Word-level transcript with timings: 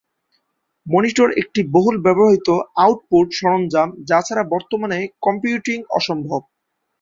Monitor 0.87 1.29
একটি 1.41 1.61
বহুল 1.73 1.95
ব্যবহৃত 2.05 2.47
আউটপুট 2.77 3.27
সরঞ্জাম 3.39 3.89
যা 4.09 4.19
ছাড়া 4.21 4.43
বর্তমানে 4.53 4.99
কম্পিউটিং 5.25 5.77
অসম্ভব। 5.91 6.41